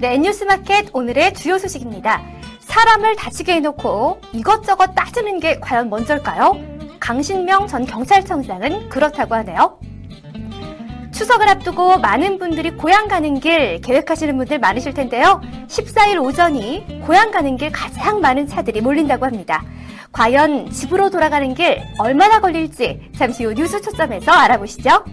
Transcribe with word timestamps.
네, 0.00 0.16
뉴스마켓 0.16 0.90
오늘의 0.92 1.34
주요 1.34 1.58
소식입니다. 1.58 2.22
사람을 2.60 3.16
다치게 3.16 3.54
해놓고 3.54 4.20
이것저것 4.32 4.94
따지는 4.94 5.40
게 5.40 5.58
과연 5.58 5.90
먼저일까요? 5.90 6.56
강신명 7.00 7.66
전 7.66 7.84
경찰청장은 7.84 8.90
그렇다고 8.90 9.34
하네요. 9.34 9.80
추석을 11.12 11.48
앞두고 11.48 11.98
많은 11.98 12.38
분들이 12.38 12.70
고향 12.70 13.08
가는 13.08 13.40
길 13.40 13.80
계획하시는 13.80 14.36
분들 14.36 14.60
많으실 14.60 14.94
텐데요. 14.94 15.40
14일 15.66 16.22
오전이 16.22 17.00
고향 17.04 17.32
가는 17.32 17.56
길 17.56 17.72
가장 17.72 18.20
많은 18.20 18.46
차들이 18.46 18.80
몰린다고 18.80 19.26
합니다. 19.26 19.64
과연 20.12 20.70
집으로 20.70 21.10
돌아가는 21.10 21.52
길 21.54 21.82
얼마나 21.98 22.40
걸릴지 22.40 23.10
잠시 23.16 23.44
후 23.44 23.52
뉴스 23.52 23.80
초점에서 23.80 24.30
알아보시죠. 24.30 25.04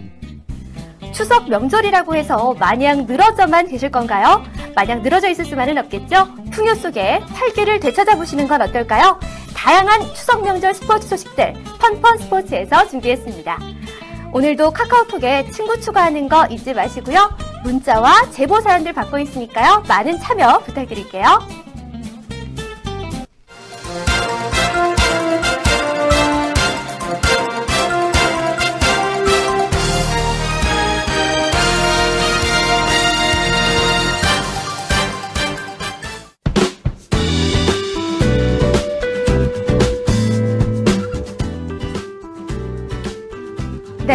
추석 1.16 1.48
명절이라고 1.48 2.14
해서 2.14 2.54
마냥 2.58 3.06
늘어져만 3.06 3.68
계실 3.68 3.90
건가요? 3.90 4.44
마냥 4.74 5.00
늘어져 5.00 5.30
있을 5.30 5.46
수만은 5.46 5.78
없겠죠? 5.78 6.28
풍요 6.50 6.74
속에 6.74 7.22
활기를 7.32 7.80
되찾아보시는 7.80 8.46
건 8.46 8.60
어떨까요? 8.60 9.18
다양한 9.54 10.02
추석 10.12 10.44
명절 10.44 10.74
스포츠 10.74 11.08
소식들 11.08 11.54
펀펀 11.80 12.18
스포츠에서 12.18 12.86
준비했습니다. 12.88 13.58
오늘도 14.34 14.72
카카오톡에 14.72 15.50
친구 15.52 15.80
추가하는 15.80 16.28
거 16.28 16.46
잊지 16.48 16.74
마시고요. 16.74 17.34
문자와 17.64 18.30
제보 18.32 18.60
사연들 18.60 18.92
받고 18.92 19.18
있으니까요. 19.18 19.84
많은 19.88 20.20
참여 20.20 20.58
부탁드릴게요. 20.66 21.38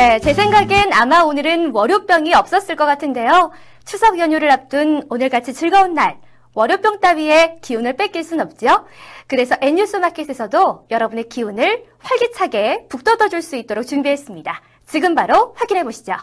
네, 0.02 0.18
제 0.18 0.34
생각엔 0.34 0.94
아마 0.94 1.22
오늘은 1.22 1.74
월요병이 1.76 2.34
없었을 2.34 2.76
것 2.76 2.88
같은데요. 2.88 3.52
추석 3.86 4.18
연휴를 4.18 4.50
앞둔 4.50 5.06
오늘같이 5.12 5.54
즐거운 5.54 5.94
날, 5.94 6.18
월요병 6.56 7.02
따위에 7.02 7.60
기운을 7.62 7.98
뺏길 7.98 8.24
순 8.24 8.42
없지요. 8.42 8.88
그래서 9.28 9.56
N뉴스 9.62 9.98
마켓에서도 9.98 10.88
여러분의 10.90 11.30
기운을 11.30 11.84
활기차게 12.00 12.88
북돋아줄 12.90 13.44
수 13.44 13.56
있도록 13.58 13.86
준비했습니다. 13.86 14.60
지금 14.88 15.14
바로 15.14 15.54
확인해 15.56 15.84
보시죠. 15.84 16.16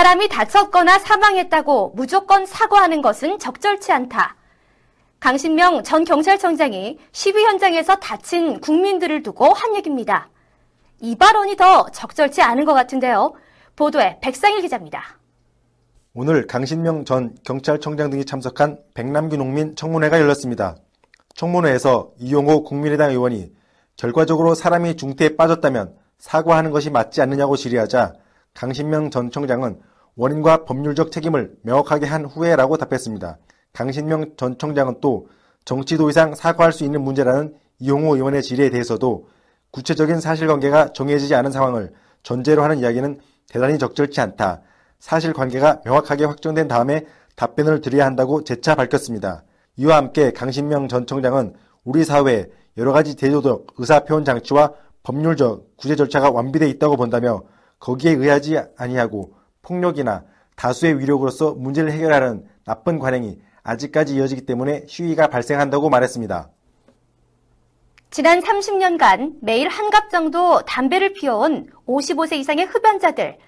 사람이 0.00 0.30
다쳤거나 0.30 0.98
사망했다고 0.98 1.92
무조건 1.94 2.46
사과하는 2.46 3.02
것은 3.02 3.38
적절치 3.38 3.92
않다. 3.92 4.34
강신명 5.20 5.82
전 5.82 6.04
경찰청장이 6.04 6.98
시위 7.12 7.44
현장에서 7.44 7.96
다친 7.96 8.60
국민들을 8.60 9.22
두고 9.22 9.52
한 9.52 9.76
얘기입니다. 9.76 10.30
이 11.00 11.16
발언이 11.16 11.56
더 11.56 11.84
적절치 11.90 12.40
않은 12.40 12.64
것 12.64 12.72
같은데요. 12.72 13.34
보도에 13.76 14.18
백상일 14.22 14.62
기자입니다. 14.62 15.02
오늘 16.14 16.46
강신명 16.46 17.04
전 17.04 17.36
경찰청장 17.44 18.08
등이 18.08 18.24
참석한 18.24 18.78
백남기 18.94 19.36
농민 19.36 19.76
청문회가 19.76 20.18
열렸습니다. 20.18 20.76
청문회에서 21.34 22.12
이용호 22.16 22.62
국민의당 22.62 23.10
의원이 23.10 23.52
결과적으로 23.96 24.54
사람이 24.54 24.96
중태에 24.96 25.36
빠졌다면 25.36 25.94
사과하는 26.16 26.70
것이 26.70 26.88
맞지 26.88 27.20
않느냐고 27.20 27.56
질의하자 27.56 28.14
강신명 28.54 29.10
전 29.10 29.30
청장은 29.30 29.89
원인과 30.16 30.64
법률적 30.64 31.12
책임을 31.12 31.56
명확하게 31.62 32.06
한 32.06 32.24
후에라고 32.24 32.76
답했습니다. 32.76 33.38
강신명 33.72 34.32
전 34.36 34.58
청장은 34.58 34.96
또 35.00 35.28
정치도 35.64 36.10
이상 36.10 36.34
사과할 36.34 36.72
수 36.72 36.84
있는 36.84 37.02
문제라는 37.02 37.54
이용호 37.78 38.16
의원의 38.16 38.42
질의에 38.42 38.70
대해서도 38.70 39.28
구체적인 39.70 40.20
사실관계가 40.20 40.92
정해지지 40.92 41.34
않은 41.34 41.52
상황을 41.52 41.92
전제로 42.22 42.62
하는 42.62 42.78
이야기는 42.78 43.20
대단히 43.48 43.78
적절치 43.78 44.20
않다. 44.20 44.62
사실관계가 44.98 45.82
명확하게 45.84 46.24
확정된 46.24 46.68
다음에 46.68 47.06
답변을 47.36 47.80
드려야 47.80 48.04
한다고 48.04 48.44
재차 48.44 48.74
밝혔습니다. 48.74 49.44
이와 49.76 49.96
함께 49.96 50.32
강신명 50.32 50.88
전 50.88 51.06
청장은 51.06 51.54
우리 51.84 52.04
사회에 52.04 52.46
여러 52.76 52.92
가지 52.92 53.16
대조적 53.16 53.74
의사표현 53.78 54.24
장치와 54.24 54.74
법률적 55.02 55.76
구제 55.76 55.96
절차가 55.96 56.30
완비되어 56.30 56.68
있다고 56.68 56.96
본다며 56.96 57.42
거기에 57.78 58.12
의하지 58.12 58.58
아니하고 58.76 59.32
폭력이나 59.62 60.24
다수의 60.56 60.98
위력으로서 60.98 61.54
문제를 61.54 61.92
해결하는 61.92 62.46
나쁜 62.64 62.98
관행이 62.98 63.40
아직까지 63.62 64.14
이어지기 64.16 64.46
때문에 64.46 64.84
시위가 64.86 65.28
발생한다고 65.28 65.90
말했습니다. 65.90 66.50
지난 68.10 68.40
30년간 68.40 69.36
매일 69.40 69.68
한갑 69.68 70.10
정도 70.10 70.62
담배를 70.62 71.12
피워온 71.12 71.68
55세 71.86 72.32
이상의 72.38 72.66
흡연자들, 72.66 73.38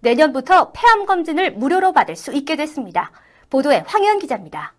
내년부터 0.00 0.70
폐암 0.72 1.06
검진을 1.06 1.54
무료로 1.54 1.92
받을 1.92 2.14
수 2.14 2.32
있게 2.32 2.54
됐습니다. 2.56 3.10
보도에 3.50 3.82
황현 3.86 4.20
기자입니다. 4.20 4.74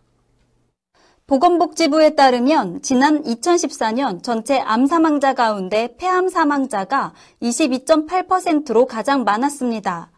보건복지부에 1.27 2.15
따르면 2.15 2.81
지난 2.81 3.21
2014년 3.23 4.23
전체 4.23 4.59
암 4.59 4.85
사망자 4.85 5.33
가운데 5.33 5.95
폐암 5.97 6.29
사망자가 6.29 7.13
22.8%로 7.41 8.85
가장 8.85 9.23
많았습니다. 9.23 10.12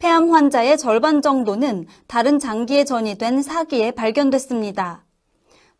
폐암 0.00 0.30
환자의 0.30 0.78
절반 0.78 1.22
정도는 1.22 1.86
다른 2.06 2.38
장기에 2.38 2.84
전이된 2.84 3.42
사기에 3.42 3.90
발견됐습니다. 3.90 5.04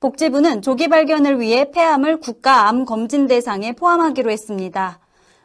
복지부는 0.01 0.61
조기 0.61 0.89
발견을 0.89 1.39
위해 1.39 1.71
폐암을 1.71 2.19
국가 2.19 2.69
암 2.69 2.85
검진 2.85 3.29
대상에 3.29 3.75
포함하기로 3.75 4.29
했습니다. 4.33 4.99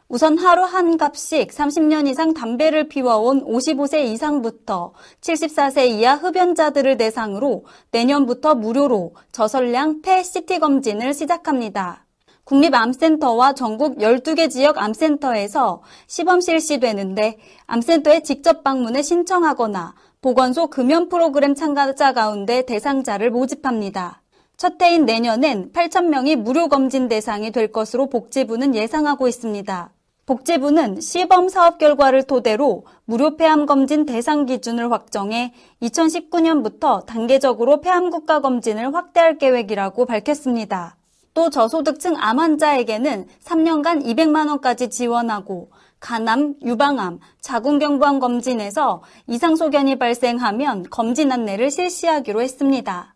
우선 0.08 0.38
하루 0.38 0.64
한 0.64 0.96
갑씩 0.96 1.50
30년 1.50 2.08
이상 2.08 2.34
담배를 2.34 2.88
피워온 2.88 3.44
55세 3.44 4.06
이상부터 4.06 4.92
74세 5.20 5.88
이하 5.88 6.16
흡연자들을 6.16 6.96
대상으로 6.96 7.66
내년부터 7.92 8.56
무료로 8.56 9.14
저설량 9.30 10.02
폐 10.02 10.24
CT 10.24 10.58
검진을 10.58 11.14
시작합니다. 11.14 12.03
국립암센터와 12.44 13.54
전국 13.54 13.98
12개 13.98 14.50
지역 14.50 14.78
암센터에서 14.78 15.82
시범 16.06 16.40
실시되는데 16.40 17.38
암센터에 17.66 18.20
직접 18.20 18.62
방문해 18.62 19.02
신청하거나 19.02 19.94
보건소 20.20 20.68
금연 20.68 21.08
프로그램 21.08 21.54
참가자 21.54 22.12
가운데 22.12 22.66
대상자를 22.66 23.30
모집합니다. 23.30 24.22
첫 24.56 24.80
해인 24.80 25.04
내년엔 25.04 25.72
8,000명이 25.72 26.36
무료 26.36 26.68
검진 26.68 27.08
대상이 27.08 27.50
될 27.50 27.72
것으로 27.72 28.08
복지부는 28.08 28.74
예상하고 28.74 29.26
있습니다. 29.26 29.90
복지부는 30.26 31.00
시범 31.00 31.48
사업 31.48 31.78
결과를 31.78 32.22
토대로 32.22 32.84
무료 33.04 33.36
폐암 33.36 33.66
검진 33.66 34.06
대상 34.06 34.46
기준을 34.46 34.90
확정해 34.92 35.52
2019년부터 35.82 37.04
단계적으로 37.04 37.80
폐암 37.80 38.10
국가 38.10 38.40
검진을 38.40 38.94
확대할 38.94 39.36
계획이라고 39.36 40.06
밝혔습니다. 40.06 40.96
또 41.34 41.50
저소득층 41.50 42.16
암 42.16 42.38
환자에게는 42.38 43.26
3년간 43.42 44.04
200만 44.04 44.48
원까지 44.48 44.88
지원하고 44.88 45.70
간암, 45.98 46.54
유방암, 46.62 47.18
자궁경부암 47.40 48.20
검진에서 48.20 49.02
이상 49.26 49.56
소견이 49.56 49.98
발생하면 49.98 50.84
검진 50.90 51.32
안내를 51.32 51.70
실시하기로 51.70 52.40
했습니다. 52.40 53.14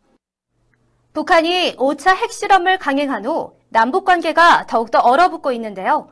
북한이 1.13 1.77
5차 1.77 2.17
핵실험을 2.17 2.79
강행한 2.79 3.25
후 3.25 3.53
남북 3.69 4.05
관계가 4.05 4.67
더욱더 4.67 4.99
얼어붙고 4.99 5.53
있는데요. 5.53 6.09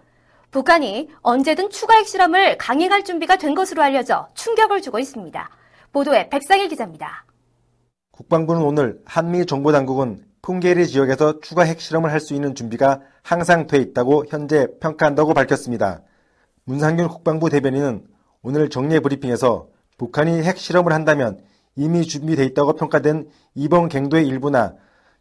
북한이 0.50 1.08
언제든 1.22 1.70
추가 1.70 1.96
핵실험을 1.96 2.56
강행할 2.56 3.04
준비가 3.04 3.36
된 3.36 3.54
것으로 3.54 3.82
알려져 3.82 4.28
충격을 4.34 4.80
주고 4.80 4.98
있습니다. 4.98 5.50
보도에 5.92 6.28
백상일 6.28 6.68
기자입니다. 6.68 7.24
국방부는 8.12 8.62
오늘 8.62 9.00
한미 9.04 9.44
정보당국은 9.46 10.24
풍계리 10.46 10.86
지역에서 10.86 11.40
추가 11.40 11.64
핵실험을 11.64 12.12
할 12.12 12.20
수 12.20 12.32
있는 12.32 12.54
준비가 12.54 13.00
항상 13.24 13.66
돼 13.66 13.78
있다고 13.78 14.26
현재 14.28 14.68
평가한다고 14.78 15.34
밝혔습니다. 15.34 16.02
문상균 16.64 17.08
국방부 17.08 17.50
대변인은 17.50 18.06
오늘 18.42 18.70
정례 18.70 19.00
브리핑에서 19.00 19.66
북한이 19.98 20.44
핵실험을 20.44 20.92
한다면 20.92 21.40
이미 21.74 22.06
준비돼 22.06 22.44
있다고 22.44 22.74
평가된 22.74 23.28
2번 23.56 23.88
갱도의 23.88 24.24
일부나 24.28 24.74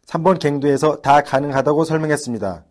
3번 0.06 0.38
갱도에서 0.38 1.00
다 1.00 1.22
가능하다고 1.22 1.84
설명했습니다. 1.84 2.64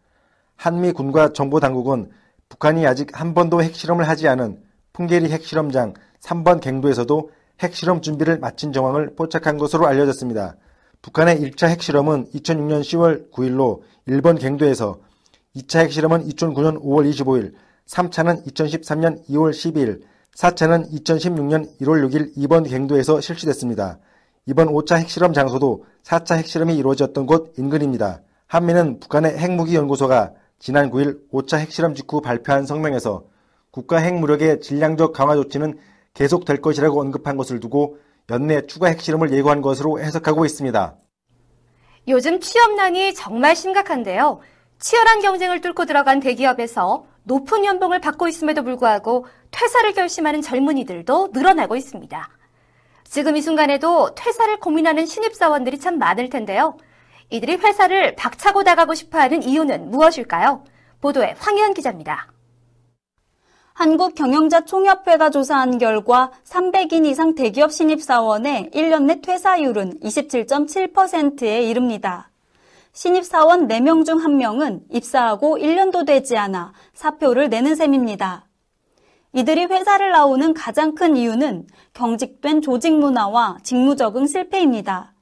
한미 0.56 0.94
군과 0.94 1.34
정보 1.34 1.60
당국은 1.60 2.10
북한이 2.48 2.88
아직 2.88 3.20
한 3.20 3.34
번도 3.34 3.64
핵실험을 3.64 4.08
하지 4.08 4.30
않은 4.30 4.62
풍계리 4.94 5.30
핵실험장 5.30 5.94
3번 6.22 6.62
갱도에서도 6.62 7.32
핵실험 7.60 8.02
준비를 8.02 8.40
마친 8.40 8.72
정황을 8.72 9.16
포착한 9.18 9.58
것으로 9.58 9.88
알려졌습니다. 9.88 10.56
북한의 11.06 11.40
1차 11.40 11.68
핵실험은 11.68 12.32
2006년 12.32 12.82
10월 12.82 13.32
9일로 13.32 13.82
일본 14.08 14.40
갱도에서 14.40 14.98
2차 15.56 15.82
핵실험은 15.82 16.28
2009년 16.30 16.82
5월 16.82 17.08
25일, 17.08 17.54
3차는 17.86 18.44
2013년 18.48 19.24
2월 19.30 19.52
12일, 19.52 20.02
4차는 20.36 20.92
2016년 20.92 21.70
1월 21.80 22.10
6일 22.10 22.32
이번 22.36 22.64
갱도에서 22.64 23.22
실시됐습니다. 23.22 24.00
이번 24.48 24.70
5차 24.70 24.98
핵실험 24.98 25.34
장소도 25.34 25.86
4차 26.02 26.38
핵실험이 26.38 26.76
이루어졌던 26.76 27.28
곳 27.28 27.54
인근입니다. 27.60 28.24
한미는 28.48 29.00
북한의 29.00 29.38
핵무기연구소가 29.38 30.32
지난 30.58 30.90
9일 30.90 31.20
5차 31.32 31.60
핵실험 31.60 31.94
직후 31.94 32.20
발표한 32.20 32.66
성명에서 32.66 33.26
국가 33.70 33.98
핵무력의 33.98 34.60
질량적 34.60 35.14
강화 35.14 35.36
조치는 35.36 35.78
계속될 36.16 36.62
것이라고 36.62 37.00
언급한 37.00 37.38
것을 37.38 37.60
두고 37.60 37.98
연내 38.30 38.66
추가 38.66 38.88
핵실험을 38.88 39.32
예고한 39.32 39.62
것으로 39.62 40.00
해석하고 40.00 40.46
있습니다. 40.46 40.96
요즘 42.08 42.40
취업난이 42.40 43.14
정말 43.14 43.56
심각한데요. 43.56 44.40
치열한 44.80 45.22
경쟁을 45.22 45.62
뚫고 45.62 45.86
들어간 45.86 46.20
대기업에서 46.20 47.06
높은 47.24 47.66
연봉을 47.66 48.02
받고 48.02 48.28
있음에도 48.28 48.64
불구하고 48.64 49.26
퇴사를 49.52 49.92
결심하는 49.94 50.42
젊은이들도 50.42 51.30
늘어나고 51.34 51.76
있습니다. 51.76 52.30
지금 53.04 53.36
이 53.38 53.42
순간에도 53.42 54.14
퇴사를 54.16 54.60
고민하는 54.60 55.06
신입사원들이 55.06 55.80
참 55.80 55.98
많을 55.98 56.30
텐데요. 56.30 56.78
이들이 57.30 57.56
회사를 57.56 58.16
박차고 58.16 58.64
나가고 58.64 58.94
싶어 58.94 59.20
하는 59.20 59.42
이유는 59.42 59.90
무엇일까요? 59.90 60.64
보도에 61.02 61.36
황희연 61.38 61.74
기자입니다. 61.74 62.28
한국경영자총협회가 63.76 65.30
조사한 65.32 65.78
결과 65.78 66.32
300인 66.46 67.06
이상 67.06 67.36
대기업 67.36 67.74
신입사원의 67.74 68.72
1년 68.74 69.04
내 69.04 69.20
퇴사율은 69.20 70.00
27.7%에 70.00 71.62
이릅니다. 71.70 72.32
신입사원 72.94 73.68
4명 73.68 74.06
중 74.06 74.20
1명은 74.20 74.84
입사하고 74.94 75.58
1년도 75.58 76.06
되지 76.06 76.38
않아 76.38 76.72
사표를 76.94 77.50
내는 77.50 77.76
셈입니다. 77.76 78.46
이들이 79.34 79.66
회사를 79.66 80.12
나오는 80.12 80.54
가장 80.54 80.96
큰 80.96 81.18
이유는 81.18 81.68
경직된 81.94 82.62
조직 82.62 82.98
문화와 82.98 83.58
직무 83.62 83.98
적응 83.98 84.26
실패입니다. 84.26 85.15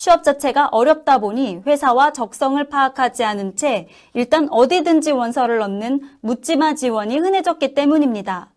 취업 0.00 0.24
자체가 0.24 0.68
어렵다 0.72 1.18
보니 1.18 1.60
회사와 1.66 2.14
적성을 2.14 2.68
파악하지 2.70 3.22
않은 3.22 3.54
채 3.54 3.86
일단 4.14 4.48
어디든지 4.50 5.10
원서를 5.10 5.58
넣는 5.58 6.00
묻지마 6.22 6.74
지원이 6.74 7.18
흔해졌기 7.18 7.74
때문입니다. 7.74 8.50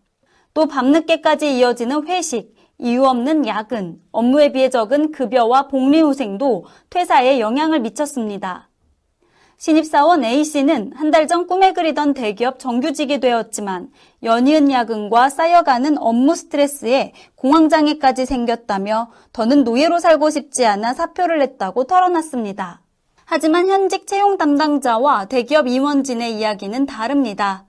또 0.54 0.66
밤늦게까지 0.66 1.58
이어지는 1.58 2.08
회식, 2.08 2.54
이유 2.78 3.04
없는 3.04 3.46
야근, 3.46 4.00
업무에 4.10 4.52
비해 4.52 4.70
적은 4.70 5.12
급여와 5.12 5.68
복리후생도 5.68 6.64
퇴사에 6.88 7.40
영향을 7.40 7.80
미쳤습니다. 7.80 8.70
신입사원 9.64 10.26
A씨는 10.26 10.92
한 10.94 11.10
달 11.10 11.26
전 11.26 11.46
꿈에 11.46 11.72
그리던 11.72 12.12
대기업 12.12 12.58
정규직이 12.58 13.18
되었지만 13.18 13.88
연이은 14.22 14.70
야근과 14.70 15.30
쌓여가는 15.30 15.96
업무 15.96 16.34
스트레스에 16.34 17.14
공황장애까지 17.36 18.26
생겼다며 18.26 19.10
더는 19.32 19.64
노예로 19.64 20.00
살고 20.00 20.28
싶지 20.28 20.66
않아 20.66 20.92
사표를 20.92 21.38
냈다고 21.38 21.84
털어놨습니다. 21.84 22.82
하지만 23.24 23.66
현직 23.68 24.06
채용 24.06 24.36
담당자와 24.36 25.28
대기업 25.28 25.66
임원진의 25.66 26.36
이야기는 26.36 26.84
다릅니다. 26.84 27.64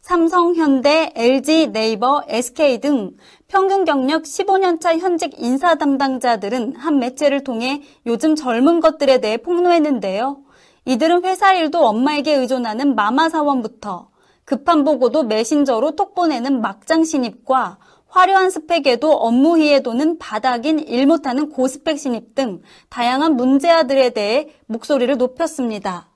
삼성, 0.00 0.56
현대, 0.56 1.12
LG, 1.14 1.68
네이버, 1.68 2.24
SK 2.26 2.80
등 2.80 3.12
평균 3.46 3.84
경력 3.84 4.24
15년차 4.24 4.98
현직 4.98 5.34
인사 5.38 5.76
담당자들은 5.76 6.74
한 6.74 6.98
매체를 6.98 7.44
통해 7.44 7.82
요즘 8.06 8.34
젊은 8.34 8.80
것들에 8.80 9.20
대해 9.20 9.36
폭로했는데요. 9.36 10.47
이들은 10.88 11.22
회사 11.26 11.52
일도 11.52 11.84
엄마에게 11.84 12.32
의존하는 12.32 12.94
마마 12.94 13.28
사원부터 13.28 14.08
급한 14.46 14.84
보고도 14.84 15.24
메신저로 15.24 15.96
톡 15.96 16.14
보내는 16.14 16.62
막장 16.62 17.04
신입과 17.04 17.76
화려한 18.08 18.48
스펙에도 18.48 19.12
업무 19.12 19.58
희에도는 19.58 20.16
바닥인 20.18 20.78
일 20.78 21.06
못하는 21.06 21.50
고스펙 21.50 21.98
신입 21.98 22.34
등 22.34 22.62
다양한 22.88 23.36
문제아들에 23.36 24.10
대해 24.10 24.48
목소리를 24.64 25.14
높였습니다. 25.18 26.08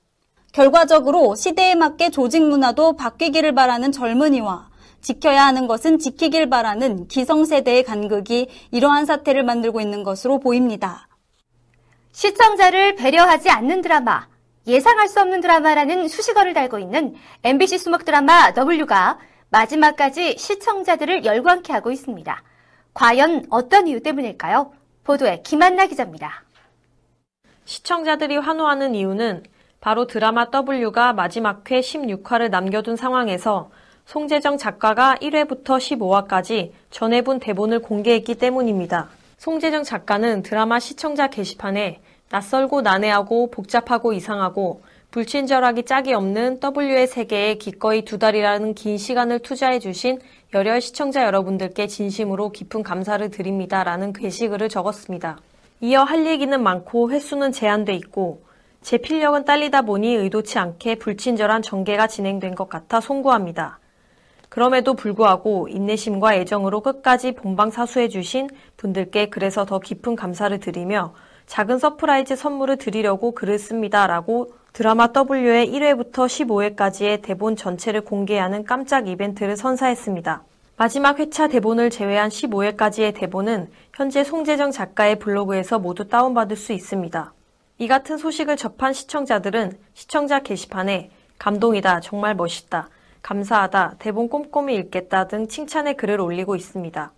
결과적으로 0.53 1.35
시대에 1.35 1.75
맞게 1.75 2.09
조직 2.09 2.41
문화도 2.41 2.95
바뀌기를 2.95 3.53
바라는 3.53 3.91
젊은이와 3.91 4.69
지켜야 5.01 5.45
하는 5.45 5.67
것은 5.67 5.99
지키길 5.99 6.49
바라는 6.49 7.07
기성세대의 7.09 7.83
간극이 7.83 8.47
이러한 8.71 9.05
사태를 9.05 9.43
만들고 9.43 9.81
있는 9.81 10.01
것으로 10.01 10.39
보입니다. 10.39 11.07
시청자를 12.11 12.95
배려하지 12.95 13.51
않는 13.51 13.81
드라마, 13.81 14.32
예상할 14.65 15.09
수 15.09 15.19
없는 15.19 15.41
드라마라는 15.41 16.07
수식어를 16.07 16.53
달고 16.53 16.79
있는 16.79 17.15
MBC 17.43 17.77
수목 17.77 18.05
드라마 18.05 18.53
W가 18.53 19.19
마지막까지 19.49 20.37
시청자들을 20.37 21.25
열광케 21.25 21.73
하고 21.73 21.91
있습니다. 21.91 22.41
과연 22.93 23.47
어떤 23.49 23.87
이유 23.87 24.01
때문일까요? 24.01 24.71
보도에 25.03 25.41
김한나 25.43 25.85
기자입니다. 25.87 26.43
시청자들이 27.65 28.37
환호하는 28.37 28.95
이유는 28.95 29.43
바로 29.81 30.07
드라마 30.07 30.47
W가 30.49 31.11
마지막 31.11 31.69
회 31.69 31.81
16화를 31.81 32.49
남겨둔 32.49 32.95
상황에서 32.95 33.69
송재정 34.05 34.57
작가가 34.57 35.15
1회부터 35.15 35.77
15화까지 35.77 36.71
전해분 36.89 37.39
대본을 37.39 37.79
공개했기 37.81 38.35
때문입니다. 38.35 39.09
송재정 39.37 39.83
작가는 39.83 40.41
드라마 40.41 40.79
시청자 40.79 41.27
게시판에 41.27 41.99
낯설고 42.33 42.81
난해하고 42.81 43.51
복잡하고 43.51 44.11
이상하고 44.11 44.81
불친절하기 45.11 45.83
짝이 45.83 46.15
없는 46.15 46.59
W의 46.75 47.05
세계에 47.05 47.59
기꺼이 47.59 48.05
두 48.05 48.17
달이라는 48.17 48.73
긴 48.73 48.97
시간을 48.97 49.37
투자해 49.37 49.77
주신 49.77 50.19
열혈 50.51 50.81
시청자 50.81 51.25
여러분들께 51.25 51.85
진심으로 51.85 52.51
깊은 52.51 52.81
감사를 52.81 53.29
드립니다. 53.29 53.83
라는 53.83 54.13
게시글을 54.13 54.69
적었습니다. 54.69 55.37
이어 55.81 56.01
할 56.01 56.25
얘기는 56.25 56.59
많고 56.59 57.11
횟수는 57.11 57.51
제한돼 57.51 57.93
있고 57.97 58.41
제 58.81 58.97
필력은 58.97 59.45
딸리다 59.45 59.83
보니 59.83 60.15
의도치 60.15 60.57
않게 60.57 60.95
불친절한 60.95 61.61
전개가 61.61 62.07
진행된 62.07 62.55
것 62.55 62.67
같아 62.67 62.99
송구합니다. 62.99 63.77
그럼에도 64.49 64.95
불구하고 64.95 65.67
인내심과 65.67 66.33
애정으로 66.37 66.81
끝까지 66.81 67.33
본방 67.33 67.69
사수해 67.69 68.07
주신 68.07 68.49
분들께 68.77 69.29
그래서 69.29 69.65
더 69.65 69.77
깊은 69.77 70.15
감사를 70.15 70.59
드리며 70.59 71.13
작은 71.45 71.79
surprise 71.79 72.35
선물을 72.35 72.77
드리려고 72.77 73.31
글을 73.31 73.59
씁니다. 73.59 74.07
라고 74.07 74.53
드라마 74.73 75.07
W의 75.07 75.71
1회부터 75.71 76.25
15회까지의 76.25 77.21
대본 77.21 77.55
전체를 77.55 78.01
공개하는 78.01 78.63
깜짝 78.63 79.07
이벤트를 79.07 79.55
선사했습니다. 79.55 80.43
마지막 80.75 81.19
회차 81.19 81.47
대본을 81.47 81.91
제외한 81.91 82.29
15회까지의 82.29 83.13
대본은 83.15 83.69
현재 83.93 84.23
송재정 84.23 84.71
작가의 84.71 85.19
블로그에서 85.19 85.77
모두 85.77 86.07
다운받을 86.07 86.57
수 86.57 86.73
있습니다. 86.73 87.31
이 87.77 87.87
같은 87.87 88.17
소식을 88.17 88.57
접한 88.57 88.93
시청자들은 88.93 89.77
시청자 89.93 90.39
게시판에 90.39 91.11
감동이다, 91.37 91.99
정말 91.99 92.33
멋있다, 92.33 92.89
감사하다, 93.21 93.95
대본 93.99 94.29
꼼꼼히 94.29 94.75
읽겠다 94.75 95.27
등 95.27 95.47
칭찬의 95.47 95.97
글을 95.97 96.19
올리고 96.19 96.55
있습니다. 96.55 97.11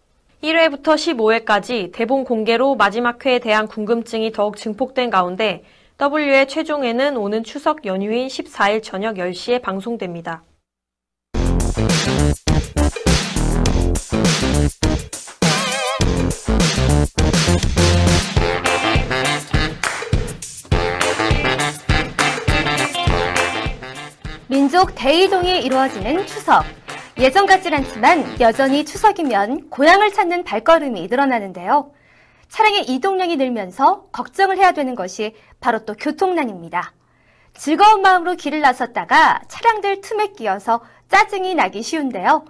1회부터 0.45 0.93
15회까지 0.93 1.91
대본 1.91 2.23
공개로 2.23 2.75
마지막 2.75 3.25
회에 3.25 3.39
대한 3.39 3.67
궁금증이 3.67 4.31
더욱 4.31 4.57
증폭된 4.57 5.09
가운데 5.09 5.63
W의 5.99 6.47
최종회는 6.47 7.17
오는 7.17 7.43
추석 7.43 7.85
연휴인 7.85 8.27
14일 8.27 8.83
저녁 8.83 9.15
10시에 9.15 9.61
방송됩니다. 9.61 10.43
민족 24.47 24.93
대이동이 24.93 25.63
이루어지는 25.63 26.27
추석. 26.27 26.63
예전 27.17 27.45
같진 27.45 27.73
않지만 27.73 28.41
여전히 28.41 28.83
추석이면 28.83 29.69
고향을 29.69 30.11
찾는 30.11 30.43
발걸음이 30.43 31.07
늘어나는데요. 31.07 31.93
차량의 32.49 32.89
이동량이 32.89 33.37
늘면서 33.37 34.07
걱정을 34.11 34.57
해야 34.57 34.73
되는 34.73 34.95
것이 34.95 35.33
바로 35.61 35.85
또 35.85 35.93
교통난입니다. 35.93 36.91
즐거운 37.53 38.01
마음으로 38.01 38.35
길을 38.35 38.59
나섰다가 38.59 39.43
차량들 39.47 40.01
틈에 40.01 40.33
끼어서 40.33 40.83
짜증이 41.09 41.55
나기 41.55 41.81
쉬운데요. 41.81 42.43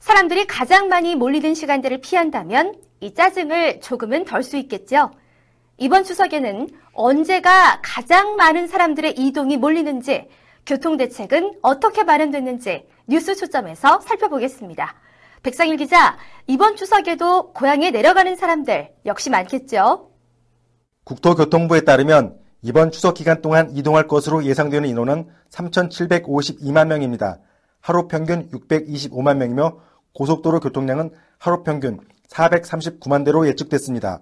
사람들이 0.00 0.46
가장 0.48 0.88
많이 0.88 1.14
몰리는 1.14 1.54
시간대를 1.54 1.98
피한다면 1.98 2.74
이 2.98 3.14
짜증을 3.14 3.80
조금은 3.80 4.24
덜 4.24 4.42
수 4.42 4.56
있겠죠. 4.56 5.12
이번 5.78 6.02
추석에는 6.02 6.68
언제가 6.94 7.78
가장 7.82 8.34
많은 8.34 8.66
사람들의 8.66 9.14
이동이 9.16 9.56
몰리는지, 9.56 10.28
교통대책은 10.66 11.60
어떻게 11.62 12.02
마련됐는지 12.02 12.86
뉴스 13.10 13.34
초점에서 13.34 14.00
살펴보겠습니다. 14.02 14.94
백상일 15.42 15.76
기자, 15.78 16.16
이번 16.46 16.76
추석에도 16.76 17.52
고향에 17.52 17.90
내려가는 17.90 18.36
사람들 18.36 18.90
역시 19.04 19.30
많겠죠? 19.30 20.12
국토교통부에 21.02 21.80
따르면 21.80 22.38
이번 22.62 22.92
추석 22.92 23.14
기간 23.14 23.42
동안 23.42 23.72
이동할 23.74 24.06
것으로 24.06 24.44
예상되는 24.44 24.88
인원은 24.88 25.28
3,752만 25.50 26.86
명입니다. 26.86 27.40
하루 27.80 28.06
평균 28.06 28.48
625만 28.50 29.38
명이며 29.38 29.80
고속도로 30.14 30.60
교통량은 30.60 31.10
하루 31.38 31.64
평균 31.64 31.98
439만 32.28 33.24
대로 33.24 33.48
예측됐습니다. 33.48 34.20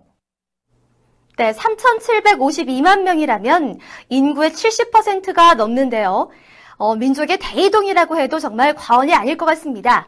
네, 1.37 1.53
3,752만 1.53 3.03
명이라면 3.03 3.81
인구의 4.09 4.51
70%가 4.51 5.55
넘는데요. 5.55 6.31
어, 6.79 6.95
민족의 6.95 7.39
대이동이라고 7.41 8.17
해도 8.19 8.39
정말 8.39 8.75
과언이 8.75 9.13
아닐 9.13 9.37
것 9.37 9.45
같습니다. 9.47 10.07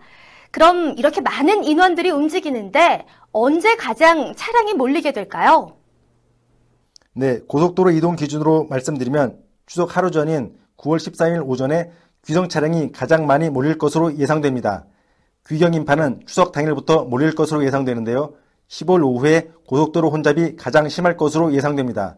그럼 0.52 0.94
이렇게 0.96 1.20
많은 1.20 1.64
인원들이 1.64 2.10
움직이는데 2.10 3.06
언제 3.32 3.76
가장 3.76 4.34
차량이 4.36 4.74
몰리게 4.74 5.12
될까요? 5.12 5.76
네, 7.12 7.40
고속도로 7.40 7.90
이동 7.90 8.16
기준으로 8.16 8.66
말씀드리면 8.70 9.38
추석 9.66 9.96
하루 9.96 10.10
전인 10.10 10.54
9월 10.76 10.96
13일 10.96 11.46
오전에 11.46 11.90
귀성 12.24 12.48
차량이 12.48 12.92
가장 12.92 13.26
많이 13.26 13.50
몰릴 13.50 13.78
것으로 13.78 14.16
예상됩니다. 14.16 14.86
귀경 15.48 15.74
인파는 15.74 16.22
추석 16.26 16.52
당일부터 16.52 17.04
몰릴 17.04 17.34
것으로 17.34 17.64
예상되는데요. 17.64 18.34
15일 18.68 19.04
오후에 19.04 19.50
고속도로 19.66 20.10
혼잡이 20.10 20.56
가장 20.56 20.88
심할 20.88 21.16
것으로 21.16 21.52
예상됩니다. 21.52 22.16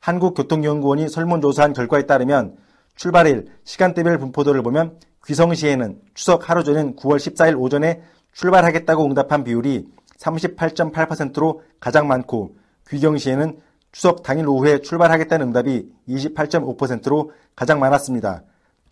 한국교통연구원이 0.00 1.08
설문조사한 1.08 1.72
결과에 1.72 2.06
따르면 2.06 2.56
출발일 2.98 3.46
시간대별 3.62 4.18
분포도를 4.18 4.62
보면 4.62 4.98
귀성시에는 5.24 6.00
추석 6.14 6.50
하루 6.50 6.64
전인 6.64 6.96
9월 6.96 7.16
14일 7.16 7.58
오전에 7.58 8.02
출발하겠다고 8.32 9.04
응답한 9.04 9.44
비율이 9.44 9.86
38.8%로 10.18 11.62
가장 11.78 12.08
많고 12.08 12.56
귀경시에는 12.88 13.56
추석 13.92 14.24
당일 14.24 14.48
오후에 14.48 14.80
출발하겠다는 14.80 15.46
응답이 15.46 15.88
28.5%로 16.08 17.30
가장 17.54 17.78
많았습니다. 17.78 18.42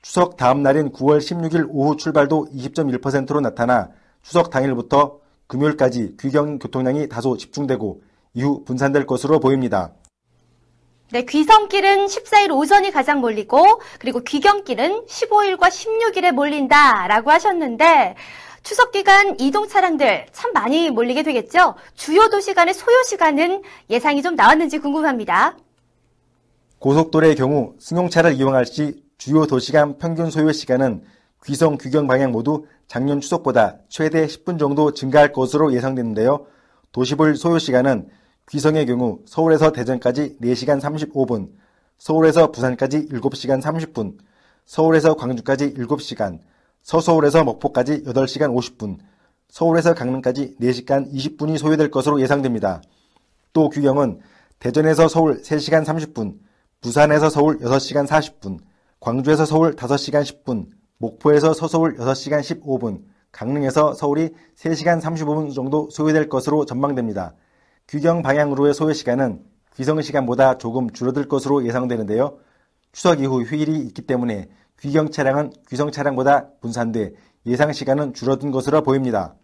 추석 0.03 0.37
다음 0.37 0.63
날인 0.63 0.93
9월 0.93 1.19
16일 1.19 1.67
오후 1.69 1.97
출발도 1.97 2.47
20.1%로 2.55 3.41
나타나 3.41 3.91
추석 4.23 4.51
당일부터 4.51 5.19
금요일까지 5.49 6.17
귀경 6.21 6.61
교통량이 6.61 7.09
다소 7.09 7.37
집중되고 7.37 8.03
이후 8.35 8.63
분산될 8.65 9.05
것으로 9.07 9.41
보입니다. 9.41 9.95
네, 11.13 11.25
귀성길은 11.25 12.07
14일 12.07 12.51
오전이 12.51 12.91
가장 12.91 13.21
몰리고 13.21 13.81
그리고 14.01 14.21
귀경길은 14.21 15.07
15일과 15.07 15.69
16일에 15.69 16.33
몰린다라고 16.33 17.31
하셨는데 17.31 18.17
추석 18.65 18.91
기간 18.91 19.39
이동 19.39 19.69
차량들 19.69 20.27
참 20.33 20.53
많이 20.53 20.91
몰리게 20.91 21.23
되겠죠? 21.23 21.77
주요 21.95 22.29
도시 22.29 22.55
간의 22.55 22.75
소요 22.75 23.05
시간은 23.05 23.63
예상이 23.89 24.21
좀 24.21 24.35
나왔는지 24.35 24.79
궁금합니다. 24.79 25.57
고속도로의 26.81 27.37
경우 27.37 27.75
승용차를 27.79 28.35
이용할 28.35 28.67
시 28.67 29.01
주요 29.17 29.47
도시 29.47 29.71
간 29.71 29.99
평균 29.99 30.29
소요 30.29 30.51
시간은 30.51 31.05
귀성, 31.45 31.79
귀경 31.79 32.09
방향 32.09 32.33
모두 32.33 32.67
작년 32.89 33.21
추석보다 33.21 33.77
최대 33.89 34.27
10분 34.27 34.59
정도 34.59 34.93
증가할 34.93 35.33
것으로 35.33 35.73
예상되는데요. 35.73 36.47
도시볼 36.91 37.37
소요 37.37 37.61
시간은 37.61 38.09
귀성의 38.49 38.87
경우 38.87 39.19
서울에서 39.27 39.73
대전까지 39.73 40.39
4시간 40.41 40.81
35분, 40.81 41.51
서울에서 41.99 42.53
부산까지 42.53 43.09
7시간 43.09 43.61
30분, 43.61 44.19
서울에서 44.65 45.17
광주까지 45.17 45.75
7시간, 45.75 46.39
서서울에서 46.83 47.43
먹포까지 47.43 48.05
8시간 48.05 48.55
50분, 48.55 48.99
서울에서 49.49 49.95
강릉까지 49.95 50.59
4시간 50.61 51.13
20분이 51.13 51.59
소요될 51.59 51.91
것으로 51.91 52.21
예상됩니다. 52.21 52.83
또 53.53 53.69
귀경은 53.69 54.21
대전에서 54.61 55.09
서울 55.09 55.43
3시간 55.43 55.85
30분, 55.85 56.39
부산에서 56.81 57.29
서울 57.31 57.59
6시간 57.59 58.07
40분, 58.07 58.59
광주에서 59.01 59.45
서울 59.45 59.75
5시간 59.75 60.23
10분, 60.23 60.69
목포에서 60.99 61.53
서서울 61.53 61.97
6시간 61.97 62.41
15분, 62.41 63.03
강릉에서 63.33 63.95
서울이 63.95 64.31
3시간 64.57 65.01
35분 65.01 65.53
정도 65.53 65.91
소요될 65.91 66.29
것으로 66.29 66.65
전망됩니다. 66.65 67.35
귀경 67.89 68.23
방향으로의 68.23 68.75
소요 68.75 68.93
시간은 68.93 69.45
귀성 69.77 70.03
시간보다 70.03 70.59
조금 70.59 70.91
줄어들 70.91 71.29
것으로 71.29 71.65
예상되는데요. 71.67 72.39
추석 72.91 73.21
이후 73.21 73.43
휴일이 73.43 73.79
있기 73.79 74.03
때문에 74.03 74.49
귀경 74.81 75.11
차량은 75.11 75.53
귀성 75.69 75.93
차량보다 75.93 76.49
분산돼 76.61 77.13
예상 77.47 77.73
시간은 77.73 78.13
줄어든 78.13 78.51
것으로 78.51 78.83
보입니다. 78.83 79.37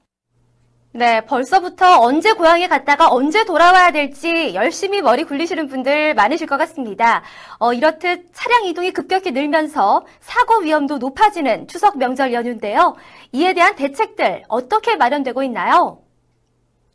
네, 0.95 1.25
벌써부터 1.25 2.01
언제 2.01 2.33
고향에 2.33 2.67
갔다가 2.67 3.11
언제 3.11 3.45
돌아와야 3.45 3.93
될지 3.93 4.53
열심히 4.55 5.01
머리 5.01 5.25
굴리시는 5.25 5.69
분들 5.69 6.15
많으실 6.15 6.47
것 6.47 6.59
같습니다. 6.59 7.23
어, 7.59 7.73
이렇듯 7.73 8.27
차량 8.33 8.65
이동이 8.65 8.91
급격히 8.91 9.31
늘면서 9.31 10.05
사고 10.21 10.61
위험도 10.61 10.99
높아지는 10.99 11.69
추석 11.69 11.97
명절 11.97 12.35
연휴인데요. 12.35 12.97
이에 13.31 13.55
대한 13.55 13.77
대책들 13.77 14.43
어떻게 14.49 14.97
마련되고 14.97 15.43
있나요? 15.45 16.02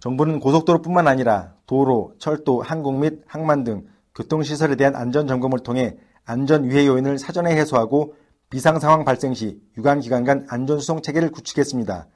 정부는 0.07 0.39
고속도로뿐만 0.39 1.05
아니라 1.05 1.51
도로, 1.65 2.13
철도, 2.17 2.61
항공 2.61 3.01
및 3.01 3.23
항만 3.27 3.65
등 3.65 3.87
교통시설에 4.15 4.77
대한 4.77 4.95
안전 4.95 5.27
점검을 5.27 5.59
통해 5.59 5.97
안전 6.23 6.69
위해 6.69 6.87
요인을 6.87 7.19
사전에 7.19 7.53
해소하고 7.57 8.13
비상 8.49 8.79
상황 8.79 9.03
발생 9.03 9.33
시 9.33 9.59
유관 9.77 9.99
기관 9.99 10.23
간 10.23 10.47
안전 10.49 10.79
수송 10.79 11.01
체계를 11.01 11.29
구축했습니다. 11.31 12.07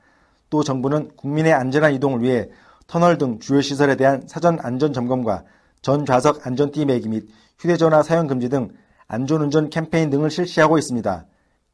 또 0.49 0.63
정부는 0.63 1.11
국민의 1.17 1.51
안전한 1.51 1.93
이동을 1.93 2.21
위해 2.21 2.47
터널 2.87 3.17
등 3.17 3.39
주요 3.39 3.59
시설에 3.59 3.97
대한 3.97 4.23
사전 4.25 4.57
안전 4.61 4.93
점검과 4.93 5.43
전 5.81 6.05
좌석 6.05 6.47
안전띠 6.47 6.85
매기 6.85 7.09
및 7.09 7.27
휴대전화 7.59 8.03
사용 8.03 8.27
금지 8.27 8.47
등 8.47 8.69
안전운전 9.07 9.69
캠페인 9.69 10.09
등을 10.09 10.31
실시하고 10.31 10.77
있습니다. 10.77 11.25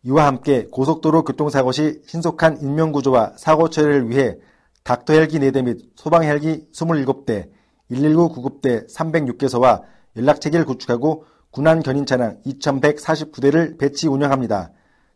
이와 0.01 0.25
함께 0.25 0.67
고속도로 0.71 1.25
교통사고 1.25 1.71
시 1.71 2.01
신속한 2.07 2.61
인명구조와 2.61 3.33
사고 3.37 3.69
처리를 3.69 4.09
위해 4.09 4.37
닥터 4.87 5.11
헬기 5.15 5.37
4대 5.37 5.65
및 5.65 5.81
소방 5.97 6.23
헬기 6.23 6.65
27대, 6.71 7.49
119 7.89 8.29
구급대 8.29 8.85
306개소와 8.85 9.81
연락체계를 10.15 10.65
구축하고 10.65 11.25
군안 11.51 11.83
견인 11.83 12.05
차량 12.05 12.37
2,149대를 12.45 13.77
배치 13.77 14.07
운영합니다. 14.07 14.71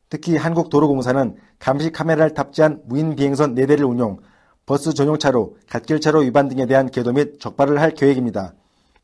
특히 0.10 0.36
한국도로공사는 0.36 1.38
감시 1.58 1.90
카메라를 1.94 2.34
탑재한 2.34 2.82
무인 2.84 3.16
비행선 3.16 3.56
4대를 3.56 3.90
운용, 3.90 4.18
버스 4.66 4.94
전용차로, 4.94 5.56
갓길차로 5.70 6.20
위반 6.20 6.50
등에 6.50 6.66
대한 6.66 6.92
계도 6.92 7.14
및 7.14 7.40
적발을 7.40 7.80
할 7.80 7.92
계획입니다. 7.92 8.54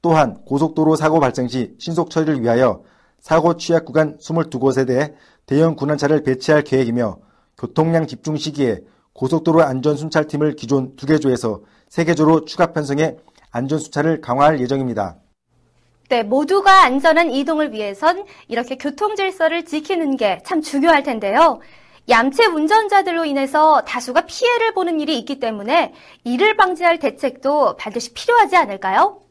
또한 0.01 0.43
고속도로 0.43 0.97
사고 0.97 1.21
발생 1.21 1.47
시 1.47 1.75
신속 1.79 2.09
처리를 2.09 2.41
위하여 2.41 2.83
사고 3.21 3.55
취약 3.55 3.85
구간 3.85 4.17
22곳에 4.17 4.85
대해 4.85 5.13
대형 5.45 5.77
군안차를 5.77 6.23
배치할 6.23 6.63
계획이며 6.63 7.19
교통량 7.57 8.05
집중 8.07 8.35
시기에 8.35 8.81
고속도로 9.21 9.63
안전순찰팀을 9.63 10.55
기존 10.55 10.95
2개 10.95 11.19
조에서 11.19 11.61
3개 11.89 12.15
조로 12.15 12.45
추가 12.45 12.67
편성해 12.71 13.17
안전수차를 13.51 14.21
강화할 14.21 14.59
예정입니다. 14.61 15.17
네, 16.09 16.21
모두가 16.23 16.83
안전한 16.83 17.31
이동을 17.31 17.73
위해선 17.73 18.25
이렇게 18.47 18.77
교통 18.77 19.15
질서를 19.15 19.65
지키는 19.65 20.15
게 20.17 20.39
참 20.45 20.61
중요할 20.61 21.03
텐데요. 21.03 21.59
얌체 22.07 22.45
운전자들로 22.45 23.25
인해서 23.25 23.81
다수가 23.81 24.27
피해를 24.27 24.73
보는 24.73 25.01
일이 25.01 25.17
있기 25.19 25.39
때문에 25.39 25.93
이를 26.23 26.55
방지할 26.55 26.99
대책도 26.99 27.75
반드시 27.75 28.13
필요하지 28.13 28.55
않을까요? 28.55 29.21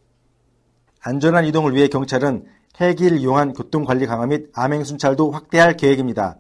안전한 1.01 1.45
이동을 1.47 1.75
위해 1.75 1.87
경찰은 1.89 2.45
헬기를 2.79 3.19
이용한 3.19 3.53
교통관리 3.55 4.07
강화 4.07 4.27
및 4.27 4.51
암행 4.53 4.85
순찰도 4.85 5.31
확대할 5.31 5.77
계획입니다. 5.77 6.37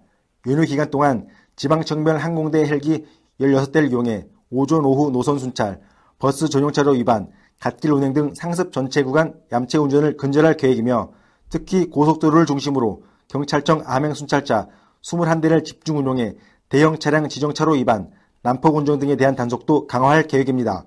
연휴 0.49 0.65
기간 0.67 0.91
동안 0.91 1.29
지방청별 1.55 2.19
항공대 2.19 2.67
헬기 2.67 3.07
16대를 3.40 3.90
이용해 3.90 4.26
오전 4.50 4.85
오후 4.85 5.11
노선 5.11 5.38
순찰, 5.38 5.81
버스 6.19 6.49
전용차로 6.49 6.93
위반, 6.93 7.28
갓길 7.61 7.93
운행 7.93 8.12
등 8.12 8.35
상습 8.35 8.73
전체 8.73 9.02
구간 9.02 9.35
얌체 9.52 9.78
운전을 9.78 10.16
근절할 10.16 10.57
계획이며 10.57 11.12
특히 11.50 11.88
고속도로를 11.88 12.47
중심으로 12.47 13.02
경찰청 13.28 13.83
암행 13.87 14.14
순찰차 14.14 14.69
21대를 15.02 15.64
집중 15.64 15.99
운용해 15.99 16.35
대형 16.69 16.99
차량 16.99 17.28
지정차로 17.28 17.75
위반, 17.75 18.11
난폭 18.43 18.76
운전 18.76 18.99
등에 18.99 19.16
대한 19.16 19.37
단속도 19.37 19.87
강화할 19.87 20.25
계획입니다. 20.25 20.85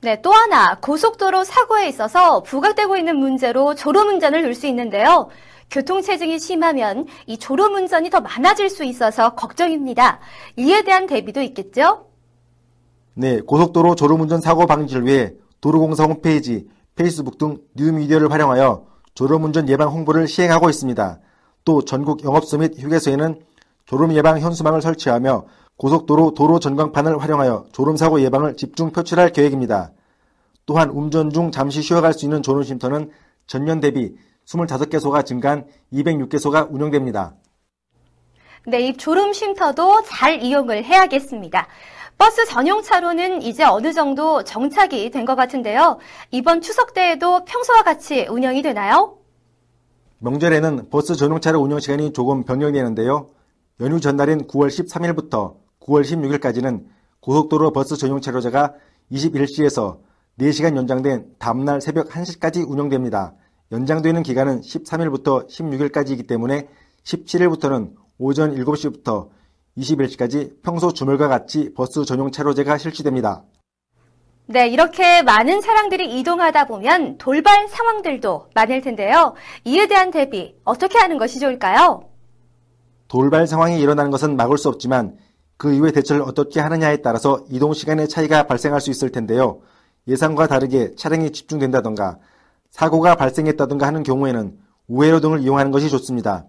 네, 0.00 0.22
또 0.22 0.32
하나 0.32 0.78
고속도로 0.78 1.42
사고에 1.42 1.88
있어서 1.88 2.42
부각되고 2.42 2.96
있는 2.96 3.16
문제로 3.16 3.74
졸음운전을 3.74 4.42
둘 4.42 4.54
수 4.54 4.66
있는데요. 4.68 5.28
교통체증이 5.70 6.38
심하면 6.38 7.06
이 7.26 7.36
졸음운전이 7.36 8.08
더 8.10 8.20
많아질 8.20 8.70
수 8.70 8.84
있어서 8.84 9.34
걱정입니다. 9.34 10.20
이에 10.56 10.82
대한 10.82 11.06
대비도 11.06 11.42
있겠죠? 11.42 12.06
네, 13.14 13.40
고속도로 13.40 13.96
졸음운전 13.96 14.40
사고 14.40 14.66
방지를 14.66 15.04
위해 15.04 15.32
도로공사 15.60 16.04
홈페이지, 16.04 16.68
페이스북 16.94 17.36
등 17.36 17.58
뉴미디어를 17.74 18.30
활용하여 18.30 18.86
졸음운전 19.14 19.68
예방 19.68 19.88
홍보를 19.88 20.28
시행하고 20.28 20.70
있습니다. 20.70 21.18
또 21.64 21.84
전국 21.84 22.24
영업소 22.24 22.56
및 22.58 22.72
휴게소에는 22.78 23.40
졸음 23.84 24.12
예방 24.14 24.38
현수막을 24.38 24.80
설치하며 24.80 25.44
고속도로 25.78 26.34
도로 26.34 26.58
전광판을 26.58 27.18
활용하여 27.18 27.66
졸음사고 27.72 28.20
예방을 28.20 28.56
집중 28.56 28.90
표출할 28.90 29.30
계획입니다. 29.30 29.92
또한 30.66 30.90
운전 30.90 31.30
중 31.30 31.50
잠시 31.50 31.80
쉬어갈 31.82 32.12
수 32.12 32.26
있는 32.26 32.42
졸음쉼터는 32.42 33.10
전년 33.46 33.80
대비 33.80 34.14
25개소가 34.46 35.24
증가한 35.24 35.66
206개소가 35.92 36.68
운영됩니다. 36.70 37.34
네, 38.66 38.80
이 38.88 38.96
졸음 38.96 39.32
쉼터도 39.32 40.02
잘 40.02 40.42
이용을 40.42 40.84
해야겠습니다. 40.84 41.68
버스 42.18 42.44
전용 42.46 42.82
차로는 42.82 43.42
이제 43.42 43.62
어느 43.64 43.92
정도 43.92 44.42
정착이 44.42 45.10
된 45.10 45.24
것 45.24 45.36
같은데요. 45.36 45.98
이번 46.32 46.60
추석 46.60 46.92
때에도 46.92 47.44
평소와 47.44 47.84
같이 47.84 48.26
운영이 48.28 48.62
되나요? 48.62 49.16
명절에는 50.18 50.90
버스 50.90 51.14
전용차로 51.14 51.60
운영 51.60 51.78
시간이 51.78 52.12
조금 52.12 52.42
변경되는데요. 52.42 53.28
연휴 53.80 54.00
전날인 54.00 54.48
9월 54.48 54.66
13일부터 54.66 55.54
9월 55.80 56.02
16일까지는 56.02 56.84
고속도로 57.20 57.72
버스 57.72 57.96
전용 57.96 58.20
차로제가 58.20 58.74
21시에서 59.10 59.98
4시간 60.38 60.76
연장된 60.76 61.34
다음날 61.38 61.80
새벽 61.80 62.08
1시까지 62.08 62.68
운영됩니다. 62.68 63.34
연장되는 63.72 64.22
기간은 64.22 64.60
13일부터 64.60 65.48
16일까지이기 65.48 66.26
때문에 66.26 66.68
17일부터는 67.04 67.94
오전 68.18 68.54
7시부터 68.54 69.28
21시까지 69.76 70.62
평소 70.62 70.92
주말과 70.92 71.28
같이 71.28 71.72
버스 71.74 72.04
전용 72.04 72.30
차로제가 72.30 72.78
실시됩니다. 72.78 73.44
네, 74.46 74.66
이렇게 74.68 75.22
많은 75.22 75.60
차량들이 75.60 76.18
이동하다 76.18 76.66
보면 76.66 77.18
돌발 77.18 77.68
상황들도 77.68 78.50
많을 78.54 78.80
텐데요. 78.80 79.34
이에 79.64 79.86
대한 79.86 80.10
대비 80.10 80.56
어떻게 80.64 80.98
하는 80.98 81.18
것이 81.18 81.38
좋을까요? 81.38 82.08
돌발 83.08 83.46
상황이 83.46 83.78
일어나는 83.78 84.10
것은 84.10 84.36
막을 84.36 84.56
수 84.56 84.68
없지만 84.68 85.18
그 85.58 85.74
이후의 85.74 85.92
대처를 85.92 86.22
어떻게 86.22 86.60
하느냐에 86.60 86.98
따라서 86.98 87.44
이동 87.50 87.74
시간의 87.74 88.08
차이가 88.08 88.44
발생할 88.44 88.80
수 88.80 88.90
있을 88.90 89.10
텐데요. 89.10 89.60
예상과 90.06 90.46
다르게 90.46 90.94
차량이 90.94 91.32
집중된다던가 91.32 92.18
사고가 92.70 93.16
발생했다던가 93.16 93.86
하는 93.86 94.04
경우에는 94.04 94.56
우회로 94.86 95.20
등을 95.20 95.40
이용하는 95.40 95.72
것이 95.72 95.90
좋습니다. 95.90 96.46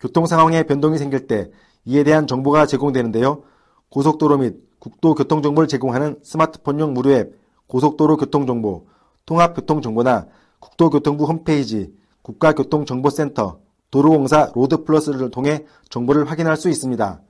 교통 0.00 0.26
상황에 0.26 0.64
변동이 0.64 0.98
생길 0.98 1.26
때 1.26 1.50
이에 1.84 2.02
대한 2.02 2.26
정보가 2.26 2.66
제공되는데요. 2.66 3.42
고속도로 3.90 4.38
및 4.38 4.56
국도 4.80 5.14
교통 5.14 5.42
정보를 5.42 5.68
제공하는 5.68 6.18
스마트폰용 6.22 6.94
무료 6.94 7.12
앱 7.12 7.38
고속도로 7.66 8.16
교통 8.16 8.46
정보, 8.46 8.86
통합 9.26 9.54
교통 9.54 9.82
정보나 9.82 10.26
국도교통부 10.60 11.24
홈페이지, 11.24 11.92
국가교통정보센터, 12.22 13.60
도로공사 13.90 14.50
로드플러스를 14.54 15.30
통해 15.30 15.64
정보를 15.90 16.30
확인할 16.30 16.56
수 16.56 16.68
있습니다. 16.68 17.20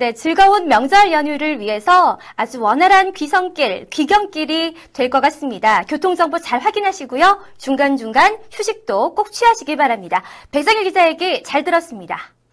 네, 0.00 0.14
즐거운 0.14 0.66
명절 0.66 1.12
연휴를 1.12 1.60
위해서 1.60 2.18
아주 2.34 2.58
원활한 2.58 3.12
귀성길, 3.12 3.90
귀경길이 3.90 4.74
될 4.94 5.10
것 5.10 5.20
같습니다. 5.20 5.82
교통정보 5.82 6.38
잘 6.38 6.58
확인하시고요. 6.60 7.38
중간중간 7.58 8.38
휴식도 8.50 9.14
꼭 9.14 9.30
취하시기 9.30 9.76
바랍니다. 9.76 10.22
백상일 10.52 10.84
기자에게 10.84 11.42
잘 11.42 11.64
들었습니다. 11.64 12.16